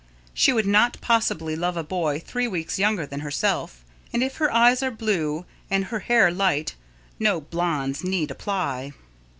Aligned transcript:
She 0.33 0.51
could 0.51 0.65
not 0.65 0.97
possibly 0.99 1.55
love 1.55 1.77
a 1.77 1.83
boy 1.83 2.23
three 2.25 2.47
weeks 2.47 2.79
younger 2.79 3.05
than 3.05 3.19
herself, 3.19 3.85
and 4.11 4.23
if 4.23 4.37
her 4.37 4.51
eyes 4.51 4.81
are 4.81 4.89
blue 4.89 5.45
and 5.69 5.85
her 5.85 5.99
hair 5.99 6.31
light, 6.31 6.73
no 7.19 7.39
blondes 7.39 8.03
need 8.03 8.31
apply. 8.31 8.93